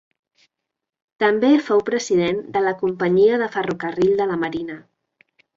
També 1.23 1.51
fou 1.67 1.83
president 1.91 2.41
de 2.57 2.65
la 2.69 2.73
Companyia 2.81 3.39
de 3.45 3.53
Ferrocarril 3.59 4.21
de 4.23 4.31
La 4.33 4.43
Marina. 4.47 4.83